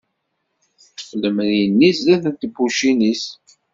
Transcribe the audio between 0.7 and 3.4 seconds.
Teṭṭef lemri-nni sdat n tebbucin-is.